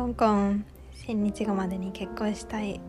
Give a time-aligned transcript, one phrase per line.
[0.00, 0.64] コンコン
[1.06, 2.80] 1000日後までに結婚したい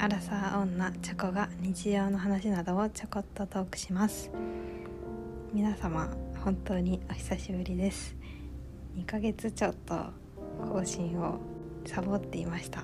[0.00, 4.28] アラサー女チョコが日常の話などをちょこっとトークします。
[5.52, 6.10] 皆様
[6.44, 8.16] 本当にお久しぶりです。
[8.96, 9.94] 2ヶ月ちょっと
[10.68, 11.38] 更新を
[11.86, 12.82] サボっていました。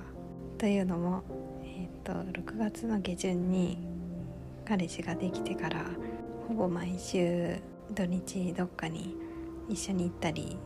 [0.56, 1.25] というのも
[1.64, 3.84] えっ、と6月の下旬に
[4.64, 5.84] 彼氏ができてから
[6.46, 7.56] ほぼ毎週
[7.90, 9.16] 土日どっかに
[9.68, 10.56] 一緒に行ったり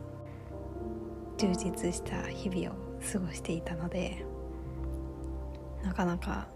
[1.37, 4.25] 充実した日々を過ごしていたので
[5.83, 6.47] なかなか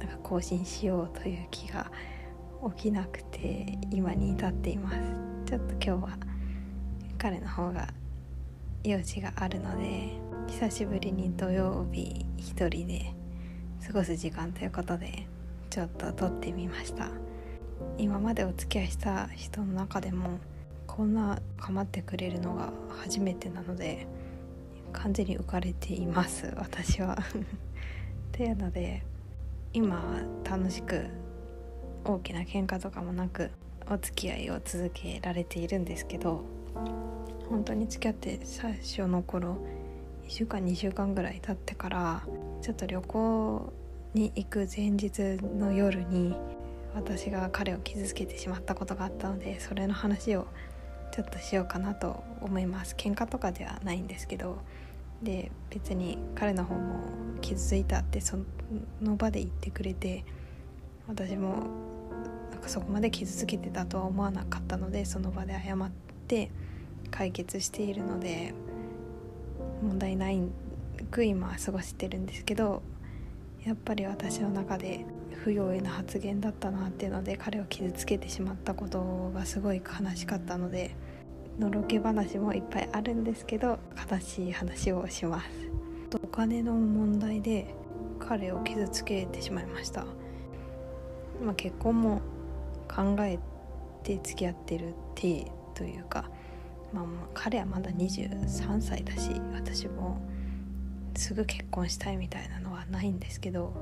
[0.00, 1.90] なんか更新しようという気が
[2.76, 4.96] 起きなくて今に至っています。
[5.46, 6.18] ちょっと今日は
[7.18, 7.88] 彼の方が
[8.84, 10.12] 用事があるので
[10.48, 13.14] 久しぶりに土曜日一人で
[13.86, 15.26] 過ごす時間ということで
[15.70, 17.10] ちょっと撮ってみました。
[17.98, 20.38] 今までお付き合いした人の中でも
[20.86, 22.72] こんな構ってくれるのが
[23.02, 24.06] 初めてなので
[24.92, 27.18] 完全に浮かれています私は。
[27.32, 29.02] っていうので
[29.72, 31.06] 今楽しく
[32.04, 33.50] 大きな喧嘩とかもなく
[33.90, 36.42] お付き合いを続けられているんですけど
[37.48, 39.58] 本当に付き合って最初の頃
[40.26, 42.22] 1週間2週間ぐらい経ってから
[42.62, 43.72] ちょっと旅行
[44.14, 45.20] に行く前日
[45.58, 46.34] の夜に
[46.94, 50.46] 私が彼を傷つけてしまったことがあったのでそれの話を
[51.12, 52.94] ちょっとしようかなと思います。
[52.96, 54.58] 喧嘩とかではないんですけど
[55.22, 57.00] で別に彼の方も
[57.40, 58.38] 傷ついたってそ
[59.00, 60.24] の場で言ってくれて
[61.06, 61.66] 私も
[62.50, 65.90] なんかそこまで傷つけてたとは思わなかったのでその場で謝っ
[66.26, 66.50] て
[67.10, 68.54] 解決しているので
[69.82, 70.40] 問題ない
[71.10, 72.82] く今は過ごしてるんですけど
[73.64, 75.04] やっぱり私の中で
[75.44, 80.94] 不用意な発言だったなっていうので彼を傷つけてしまったことがすごい悲しかったので
[81.58, 83.78] のろけ話もいっぱいあるんですけど
[84.10, 85.48] 悲しい話をします。
[86.22, 87.74] お金の問題で
[88.18, 90.04] 彼を傷つけてしまいました、
[91.42, 92.20] まあ、結婚も
[92.86, 93.38] 考え
[94.02, 96.28] て付き合ってる体というか、
[96.92, 100.20] まあ、彼はまだ23歳だし私も
[101.14, 103.72] すぐ結婚したいみたいなのはないんですけど、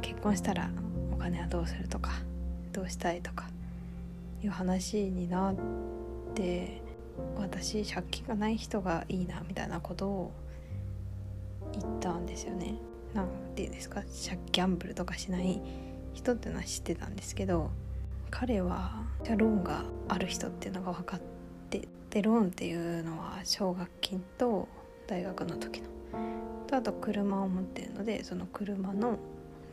[0.00, 0.70] 結婚したら
[1.12, 2.12] お金はどうするとか
[2.72, 3.48] どうしたいとか
[4.42, 5.54] いう話になっ
[6.34, 6.82] て
[7.36, 10.32] 私借金がない人がいいなみたいなことを
[11.72, 12.74] 言ったんですよね。
[13.14, 15.60] なんていうんですか借ギャンブルとかしない
[16.14, 17.70] 人っていうのは知ってたんですけど
[18.30, 19.04] 彼は
[19.36, 21.20] ローンがある人っていうのが分かっ
[21.70, 24.68] てでローンっていうのは奨学金と
[25.06, 25.86] 大学の時の
[26.66, 29.18] とあと車を持ってるのでその車の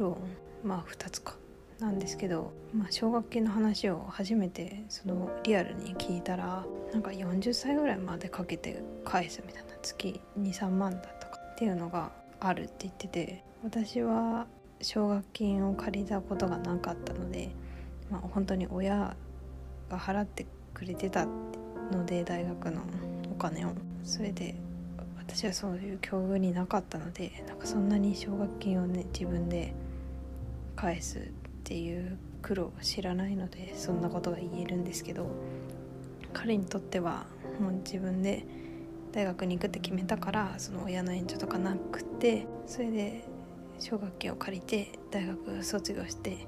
[0.01, 1.35] ローンまあ2つか
[1.79, 6.63] なんですけど、まあ、奨学金の話を初めてそのリアルに聞いたら
[6.93, 14.45] なんか40歳ぐらいまでかけて返すみたいな月23万だとかっていうのがあるって言ってて私は
[14.81, 17.49] 奨学金を借りたことがなかったので、
[18.11, 19.15] まあ、本当に親
[19.89, 22.81] が払ってくれてたので大学の
[23.31, 23.69] お金を。
[24.03, 24.55] それで
[25.17, 29.73] 私はそういう境遇になかったのでなんかそんなに奨学金をね自分で
[30.75, 31.21] 返すっ
[31.63, 35.27] ていう苦労を知らないのでそんなことが言えるんですけど
[36.33, 37.25] 彼にとっては
[37.59, 38.45] もう自分で
[39.11, 43.25] 大学に行くって決めたからその親の援助とかなくてそれで
[43.79, 46.47] 奨学金を借りて大学卒業して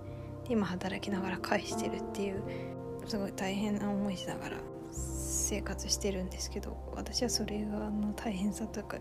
[0.50, 2.42] 今働きながら返してるっていう
[3.08, 4.58] すごい大変な思いしながら
[4.92, 8.98] 生活してるんですけど私はそれがの大変さとか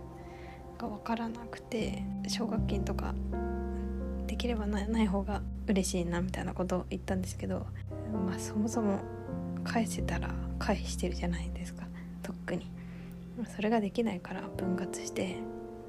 [0.79, 3.15] が分からなくて奨学金とか
[4.43, 7.65] きればない方が嬉しいなみたいなことを言ったんですけど
[8.27, 8.99] まあそもそも
[9.63, 11.87] 返せたら返してるじゃないですか。
[12.25, 12.69] とっくに。
[13.55, 15.37] それができないから分割して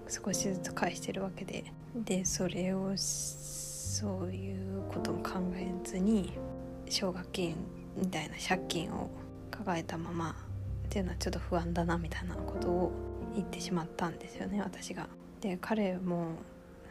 [0.08, 1.64] 少しずつ返してるわけで。
[1.96, 6.34] でそれをそういうことも考えずに
[6.90, 7.56] 奨学金
[7.97, 9.09] みたいな借金を
[9.50, 10.35] 抱えたまま
[10.85, 12.91] っていうのはちょっと不安だなみたいなことを
[13.35, 15.08] 言ってしまったんですよね私が。
[15.41, 16.35] で彼も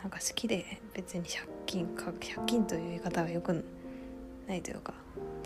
[0.03, 3.65] なんか好きで別に借金か借金という言い方がよく
[4.49, 4.95] ないというか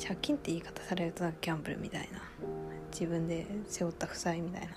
[0.02, 2.20] 借金って言い方されるとなんかギャンブルみたいな
[2.90, 4.68] 自分で背負った負債みたいな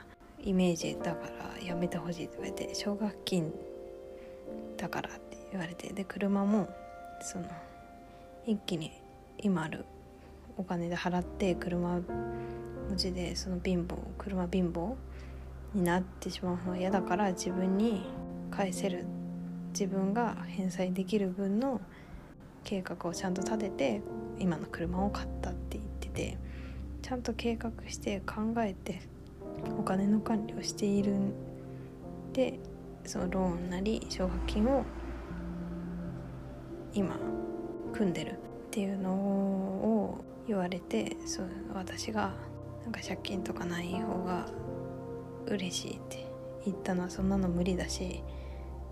[0.42, 1.28] イメージだか
[1.58, 3.54] らやめてほしいって言われて奨学金
[4.78, 6.70] だからって言われてで車も
[7.22, 7.46] その
[8.46, 8.92] 一気に
[9.38, 9.86] 今ある
[10.58, 12.00] お金で払って車
[12.90, 14.96] 持ちでその貧乏車貧乏
[15.74, 18.02] になってしまうのは嫌だから自分に
[18.52, 19.06] 返せる
[19.70, 21.82] 自分が返済できる分の
[22.64, 24.02] 計画をちゃんと立てて
[24.38, 26.38] 今の車を買ったって言ってて
[27.02, 29.02] ちゃんと計画して考えて
[29.78, 31.34] お金の管理をしているん
[32.34, 32.60] で
[33.06, 34.84] そのローンなり奨学金を
[36.94, 37.16] 今
[37.94, 38.36] 組んでるっ
[38.72, 42.34] ていうのを言われてそう私が
[42.84, 44.48] なんか借金とかない方が
[45.48, 46.26] 嬉しいって
[46.66, 48.24] 言ったのはそんなの無理だし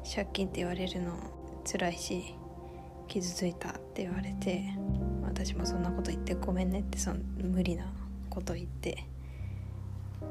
[0.04, 1.14] 借金って言われるの
[1.70, 2.36] 辛いし
[3.08, 4.64] 傷ついたって言われて
[5.24, 7.86] 私もそんなこと言ってごめんねってその無理な
[8.30, 9.06] こと言って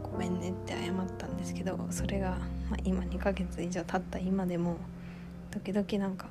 [0.02, 2.38] ごめんねって謝ったんですけどそれが、
[2.70, 4.76] まあ、今2ヶ月以上経った今でも
[5.50, 6.28] 時々なんか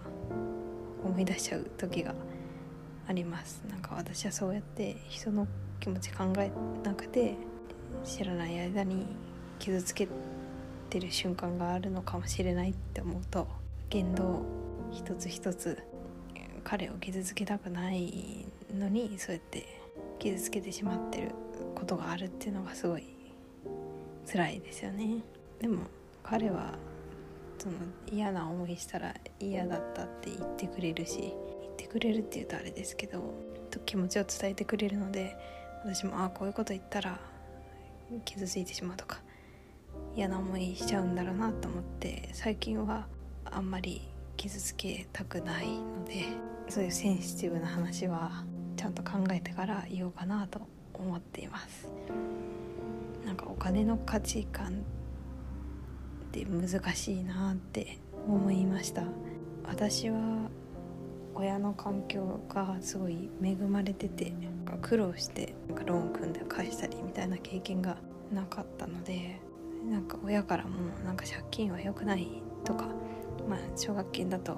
[1.04, 2.16] 思い出しちゃう時が
[3.08, 3.64] あります。
[3.70, 5.48] なんか私はそうやって人の
[5.80, 6.52] 気持ち考え
[6.84, 7.36] なくて
[8.04, 9.06] 知らない間に
[9.60, 10.08] 傷つけ
[10.96, 13.48] てる瞬間があるのかもしれないって思うと
[13.90, 14.46] 言動
[14.94, 15.78] 一つ一つ
[16.64, 19.68] 彼を傷つけたくないのにそうやって
[20.20, 21.32] 傷つけてしまってる
[21.76, 23.04] ことがあるっていうのがすごい
[24.26, 25.22] 辛いですよね。
[25.60, 25.82] でも
[26.24, 26.76] 彼は
[27.58, 27.76] その
[28.10, 31.30] 嫌な思いしたら嫌だったって言ってくれるし言
[31.72, 33.22] ってくれるって言うとあれですけど
[33.86, 35.36] 気持ちを伝えてくれるので
[35.84, 37.20] 私もああこういうこと言ったら
[38.24, 39.25] 傷ついてしまうとか
[40.16, 43.08] 嫌な思いしちゃうんだろうなと思って最近は
[43.44, 44.02] あんまり
[44.38, 46.26] 傷つけたくないので
[46.70, 48.44] そういうセンシティブな話は
[48.78, 50.62] ちゃんと考えてから言おうかなと
[50.94, 51.90] 思っています。
[53.26, 54.72] なんかお金の価値観っ
[56.32, 59.04] て難しいなって思いました。
[59.68, 60.50] 私は
[61.34, 64.32] 親の環境がすごい恵まれてて
[64.82, 67.98] 苦労してなんかローン組んで返したりみたいな経験が
[68.32, 69.40] なかったので
[69.90, 70.70] なんか親からも
[71.04, 72.28] なんか借金は良くない
[72.64, 72.88] とか
[73.48, 74.58] まあ奨学金だと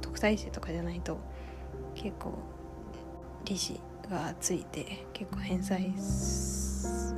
[0.00, 1.18] 特待生とかじゃないと
[1.94, 2.38] 結構
[3.44, 3.80] 利子
[4.10, 5.92] がついて結構返済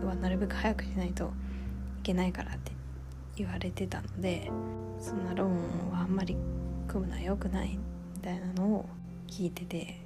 [0.05, 1.33] はなるべく早くしないと
[2.01, 2.73] いけないからって
[3.37, 4.51] 言われてたので
[5.01, 6.37] そんなローンはあんまり
[6.87, 7.79] 組むのは良くない
[8.15, 8.87] みたいなのを
[9.27, 10.01] 聞いてて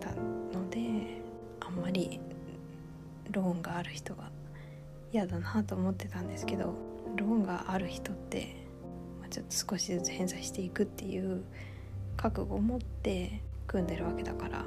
[0.00, 0.80] たので
[1.60, 2.20] あんまり
[3.30, 4.30] ローンがある人が
[5.12, 6.74] 嫌だなと思ってたんですけど
[7.16, 8.56] ローンがある人って、
[9.20, 11.44] まあ、ちょっと少しずつ返済していくっていう
[12.16, 14.64] 覚悟を持って組んでるわけだから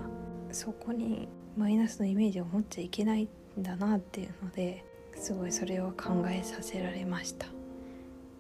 [0.51, 1.27] そこに
[1.57, 3.23] マイナスのイメージを持っちゃいけない
[3.59, 4.83] んだなっていうので
[5.15, 7.47] すごいそれを考えさせられました。
[7.47, 7.49] っ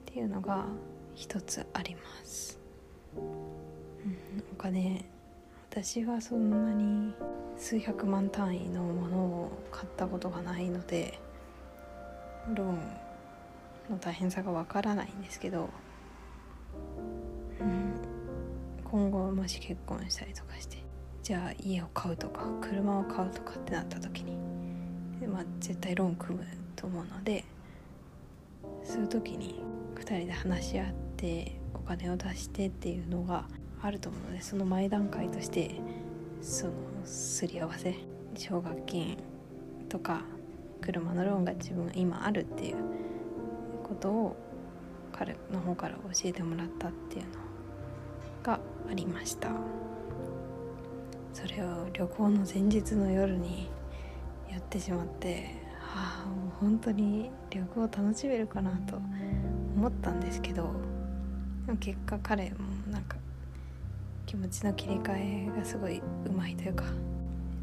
[0.05, 0.65] ていうのが
[1.13, 2.57] 一つあります、
[3.17, 5.05] うん、お金。
[5.69, 7.13] 私はそんなに
[7.57, 11.19] 数百万単位のものを買ったことがないので
[12.53, 12.79] ローン
[13.89, 15.69] の大変さがわからないんですけど、
[17.59, 17.93] うん、
[18.83, 20.83] 今後もし結婚したりとかして
[21.23, 24.37] じゃあ家を買うとか車を買うとかってなった時に
[25.27, 26.45] まあ、絶対ローン組む
[26.75, 27.43] と思うので
[28.83, 29.61] そういう時に
[29.95, 33.45] 2人で話し合ってお金を出してっていうのが
[33.81, 35.75] あると思うのでその前段階として
[36.41, 37.95] そのすり合わせ
[38.35, 39.17] 奨学金
[39.87, 40.21] とか
[40.81, 42.77] 車のローンが自分今あるっていう
[43.83, 44.35] ことを
[45.11, 47.29] 彼の方から教えてもらったっていうの
[48.43, 48.59] が
[48.89, 49.49] ありました。
[51.33, 53.69] それを旅行の前日の夜に
[54.51, 58.97] やってしまってはあもう本当に旅行楽しめるかなと
[59.75, 60.69] 思ったんですけど
[61.65, 62.57] でも結果彼も
[62.91, 63.15] なんか
[64.25, 66.83] 気持ちの切り替えがすごいうまいというか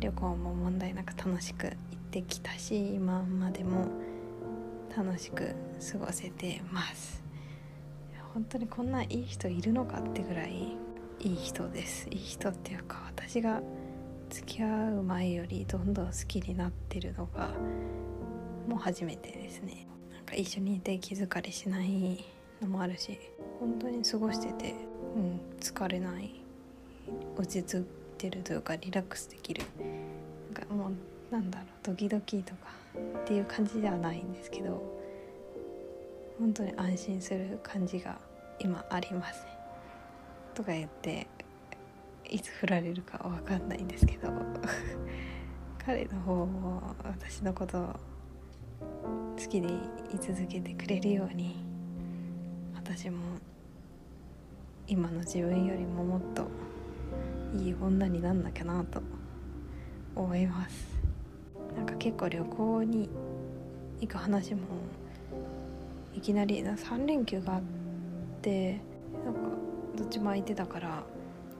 [0.00, 1.76] 旅行も問題なく楽しく行って
[2.22, 3.88] きたし今までも
[4.96, 5.54] 楽しく
[5.92, 7.22] 過ごせてます。
[8.34, 10.76] 本当にこんないい人いるのかってぐらい
[11.20, 12.08] いい人です。
[12.10, 13.62] いい人っていうか私が
[14.28, 17.50] 付き合う前よりどんどん好きになってるのが
[18.68, 19.86] もう初めてですね。
[20.12, 22.24] なんか一緒にいて気疲れしない
[22.60, 23.18] のもあるし
[23.60, 24.74] 本当に過ごしてて、
[25.14, 26.42] うん、疲れない。
[27.36, 27.84] 落ち着い
[28.18, 29.62] てるというかリラックスできる。
[30.52, 30.92] なんかもう
[31.30, 32.70] なんだろうドキドキとか
[33.22, 34.82] っていう感じではないんですけど
[36.38, 38.18] 本当に安心する感じが
[38.58, 39.56] 今ありますね。
[40.54, 41.26] とか言って
[42.28, 44.28] いつ振られるか分かんないんですけど
[45.84, 47.86] 彼の方も私のことを
[49.38, 49.72] 好きでい
[50.18, 51.64] 続けてくれるように
[52.74, 53.18] 私も
[54.86, 56.46] 今の自分よりももっと
[57.58, 59.02] いい女になんなきゃなと
[60.14, 60.95] 思います
[61.74, 63.08] なんか結構旅行に
[64.00, 64.60] 行く話も
[66.14, 67.62] いきなりな3連休があっ
[68.42, 68.80] て
[69.24, 69.40] なんか
[69.96, 71.02] どっちも空いてたから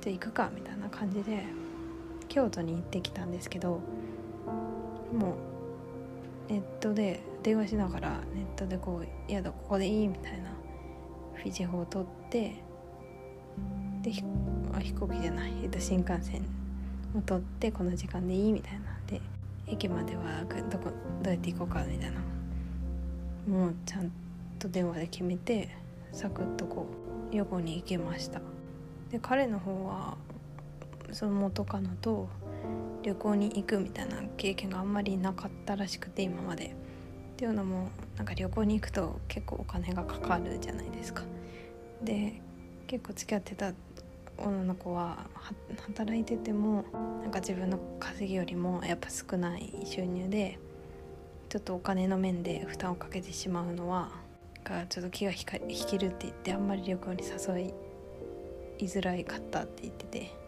[0.00, 1.44] じゃあ行くかみたいな感じで
[2.28, 3.80] 京都に行ってきたんですけど
[5.12, 5.36] も
[6.48, 10.50] うネットで電話しながらネットでこう「いやだここでいい」みたいな
[11.34, 12.54] フィジ法を取って
[14.02, 14.22] で飛
[14.94, 16.42] 行機じゃない、えっと、新幹線
[17.16, 19.20] を取ってこの時間でいいみたいなんで
[19.66, 20.90] 駅まではどこ
[21.22, 22.20] どうやって行こうかみたいな。
[23.48, 24.10] もうちゃん
[24.58, 25.68] と電話で決めて
[26.12, 26.86] サクッとこ
[27.30, 28.40] う旅行に行けました。
[29.10, 30.16] で彼の方は
[31.12, 32.28] その元カノと
[33.02, 36.74] 旅行に行くみたいな経験があんまりなかったらしくて今まで。
[37.36, 41.22] っていうのもなんか旅行に行くと結構お金がかかるじゃないですか。
[42.02, 42.40] で
[42.86, 43.72] 結構付き合ってた
[44.38, 45.26] 女の子は
[45.88, 46.84] 働いてても
[47.22, 50.58] なんか自分の稼ぎよりもやっぱ少ない収入で
[51.48, 54.10] ちょっとお金の面で負担をかけてしまうのは
[54.64, 55.44] がちょっと気が引
[55.88, 57.72] けるって言ってあんまり旅行に誘
[58.78, 60.46] いづらいかったって言ってて。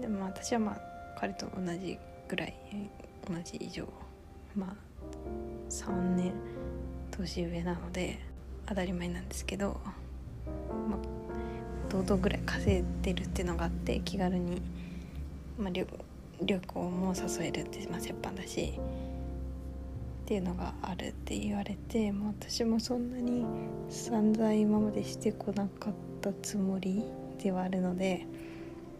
[0.00, 0.80] でも私はまあ
[1.18, 2.54] 彼と同じぐらい
[3.28, 3.88] 同じ以上
[4.54, 4.74] まあ
[5.70, 6.34] 3年
[7.10, 8.18] 年上なので
[8.66, 9.80] 当たり前なんですけど、
[11.96, 14.60] 堂々ぐらい稼いでるっていうのがあって気軽に、
[15.58, 15.86] まあ、旅
[16.42, 23.46] 旅行も誘えるって、まあ、折半だしっていうのがあるって言われて、まあ、私もそんなに
[23.88, 27.02] 散々今までしてこなかったつもり
[27.42, 28.26] ではあるので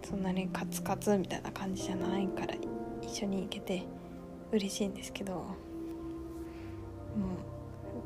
[0.08, 2.54] そんなにカツカツみたいな感じじゃないから
[3.02, 3.82] 一緒に行けて
[4.52, 5.54] 嬉しいんですけどもう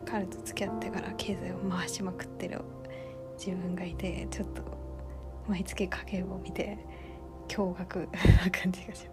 [0.04, 2.62] 彼と付き合ってから経済を回しまくってる
[3.38, 4.79] 自分がいてちょっと
[5.48, 6.78] 毎月家計を見て
[7.48, 8.08] 驚愕
[8.44, 9.10] な感じがします。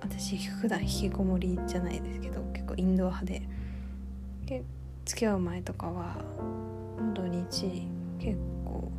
[0.00, 3.42] 私普段引きこもりじゃないですけど結構インドア派で。
[5.04, 6.16] 付き合う前とかは
[7.14, 8.90] 土日結構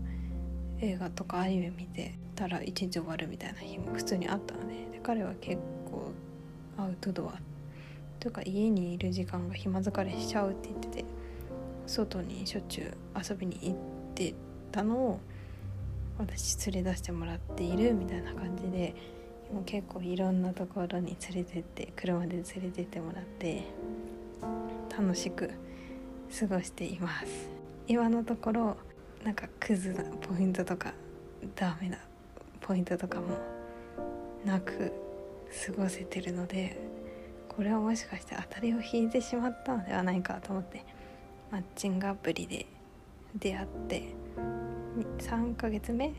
[0.79, 4.73] 映画とかアニメ見てたら一日終わるみたいな日も普通にあったので。
[4.91, 6.11] で彼は結構
[6.77, 7.39] アウトドア。
[8.19, 11.05] というか家にいる時間が暇疲れしちゃうって言ってて
[11.87, 13.75] 外にしょっちゅう遊びに行っ
[14.13, 14.35] て
[14.71, 15.19] たのを
[16.19, 18.93] 私連れ出してもらっているみたいな感じで
[19.53, 23.63] も結構いろんなところに連れてって車で連れてってもらって
[24.95, 25.49] 楽しく
[26.39, 27.49] 過ごしています。
[27.87, 28.77] 今のところ
[29.23, 30.93] なんかクズなポイントとか
[31.55, 31.97] ダメな
[32.61, 33.37] ポイントとかも
[34.45, 34.91] なく
[35.65, 36.79] 過ごせてるので
[37.47, 40.85] これはもしかして当たりを引いてしまったのではないかと思って
[41.49, 42.67] マッチングアプリで
[43.35, 44.03] 出会って
[45.03, 46.13] 3ヶ月目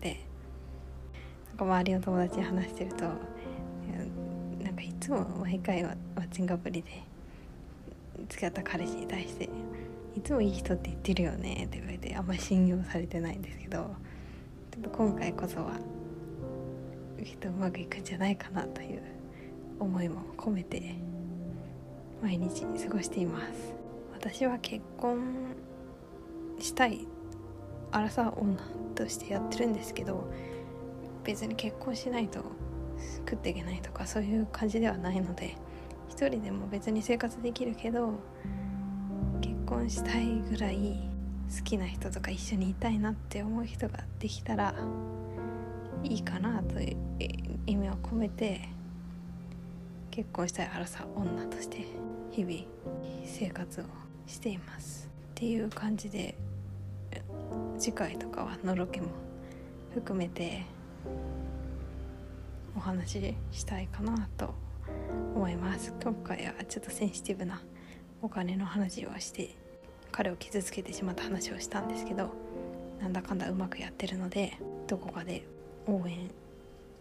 [0.00, 0.20] で
[1.48, 7.02] なんか周りの友達に話してるとなんかいつも毎回はマッチングアプリで
[8.28, 9.48] 付き合った彼氏に対して
[10.16, 13.78] 「いつもいい人って言ってるよね」って言われてあんまり信用されてないんですけど
[14.70, 15.78] ちょっと今回こそは
[17.24, 19.02] きっとうまくいくんじゃないかなという
[19.78, 20.94] 思いも込めて
[22.22, 23.74] 毎日過ごしています。
[24.12, 25.18] 私は結婚
[26.60, 27.08] したい
[27.92, 28.58] アラサー女
[28.94, 30.24] としてやってるんですけど
[31.24, 32.42] 別に結婚しないと
[33.20, 35.56] 食っていけないとかそういう感じではないので
[36.08, 38.14] 一人でも別に生活できるけど
[39.40, 41.08] 結婚したいぐらい
[41.56, 44.74] 好きな人とか一緒にいたいなって思う人ができたら
[46.02, 46.96] いいかなという
[47.66, 48.68] 意味を込めて
[50.10, 51.86] 結婚したいアラサー女として
[52.30, 52.64] 日々
[53.24, 53.84] 生活を
[54.26, 55.08] しています。
[55.30, 56.36] っていう感じで
[57.82, 59.08] 次回とかはのろけも
[59.92, 60.62] 含めて
[62.76, 64.54] お話ししたいかなと
[65.34, 65.92] 思います。
[66.00, 67.60] 今回はちょっとセンシティブな
[68.22, 69.56] お金の話をして
[70.12, 72.30] 彼を傷つけてしまった話をしたんですけど
[73.00, 75.44] なんだかんだうまくやってるのでどこかで
[75.88, 76.30] 応援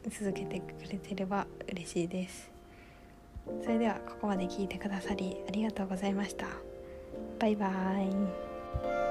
[0.09, 2.49] 続けてくれてれば嬉しいです。
[3.61, 6.47] それではここまで聞いてくださりありがとうございました。
[7.39, 9.10] バイバーイ。